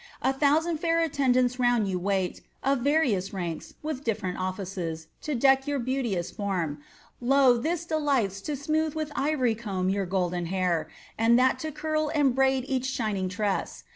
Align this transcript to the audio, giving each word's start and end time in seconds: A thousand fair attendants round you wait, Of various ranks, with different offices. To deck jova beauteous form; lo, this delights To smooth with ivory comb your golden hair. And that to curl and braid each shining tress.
A 0.23 0.33
thousand 0.33 0.79
fair 0.79 0.99
attendants 0.99 1.59
round 1.59 1.87
you 1.87 1.99
wait, 1.99 2.41
Of 2.63 2.79
various 2.79 3.33
ranks, 3.33 3.75
with 3.83 4.03
different 4.03 4.39
offices. 4.39 5.05
To 5.21 5.35
deck 5.35 5.65
jova 5.65 5.85
beauteous 5.85 6.31
form; 6.31 6.79
lo, 7.19 7.55
this 7.55 7.85
delights 7.85 8.41
To 8.41 8.55
smooth 8.55 8.95
with 8.95 9.11
ivory 9.15 9.53
comb 9.53 9.89
your 9.89 10.07
golden 10.07 10.47
hair. 10.47 10.87
And 11.19 11.37
that 11.37 11.59
to 11.59 11.71
curl 11.71 12.09
and 12.15 12.33
braid 12.33 12.65
each 12.67 12.87
shining 12.87 13.29
tress. 13.29 13.83